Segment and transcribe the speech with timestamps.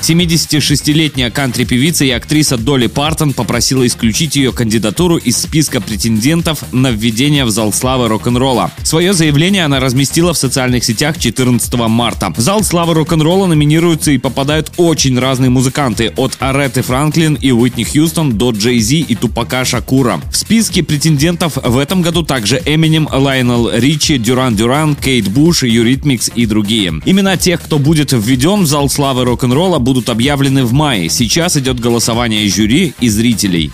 [0.00, 7.44] 76-летняя кантри-певица и актриса Долли Партон попросила исключить ее кандидатуру из списка претендентов на введение
[7.44, 8.70] в зал славы рок-н-ролла.
[8.82, 12.32] Свое заявление она разместила в социальных сетях 14 марта.
[12.34, 17.84] В зал славы рок-н-ролла номинируются и попадают очень разные музыканты, от Ареты Франклин и Уитни
[17.84, 20.20] Хьюстон до Джей Зи и Тупака Шакура.
[20.30, 26.30] В списке претендентов в этом году также Эминем, Лайонел Ричи, Дюран Дюран, Кейт Буш, Юритмикс
[26.34, 27.02] и другие.
[27.04, 31.10] Имена тех, кто будет введен в зал славы рок-н-ролла, будут объявлены в мае.
[31.10, 33.70] Сейчас идет голосование жюри и зрителей.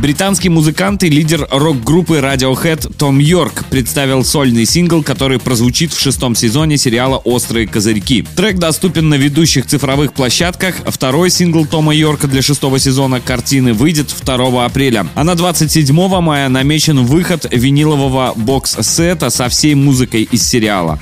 [0.00, 6.36] Британский музыкант и лидер рок-группы Radiohead Том Йорк представил сольный сингл, который прозвучит в шестом
[6.36, 8.24] сезоне сериала «Острые козырьки».
[8.36, 10.76] Трек доступен на ведущих цифровых площадках.
[10.86, 15.08] Второй сингл Тома Йорка для шестого сезона картины выйдет 2 апреля.
[15.16, 21.00] А на 27 мая намечен выход винилового бокс-сета со всей музыкой из сериала.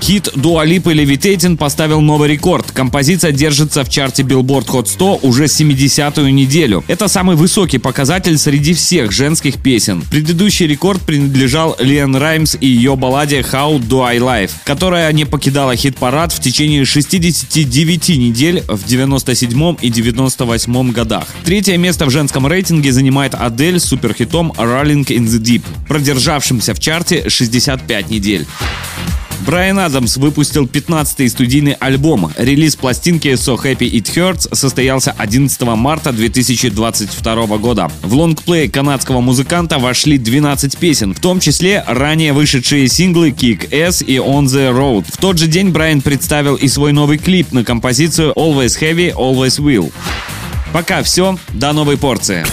[0.00, 2.70] Хит Дуалипы Левитейтин поставил новый рекорд.
[2.70, 6.84] Композиция держится в чарте Billboard Hot 100 уже 70-ю неделю.
[6.86, 10.02] Это самый высокий показатель среди всех женских песен.
[10.10, 15.74] Предыдущий рекорд принадлежал Лиэн Раймс и ее балладе How Do I Live, которая не покидала
[15.74, 21.26] хит-парад в течение 69 недель в 97 и 98 годах.
[21.44, 26.80] Третье место в женском рейтинге занимает Адель с суперхитом Rolling in the Deep, продержавшимся в
[26.80, 28.46] чарте 65 недель.
[29.40, 32.32] Брайан Адамс выпустил 15-й студийный альбом.
[32.36, 37.90] Релиз пластинки So Happy It Hurts состоялся 11 марта 2022 года.
[38.02, 44.02] В лонгплей канадского музыканта вошли 12 песен, в том числе ранее вышедшие синглы Kick S
[44.02, 45.06] и On the Road.
[45.12, 49.60] В тот же день Брайан представил и свой новый клип на композицию Always Heavy, Always
[49.60, 49.92] Will.
[50.72, 52.44] Пока все, до новой порции.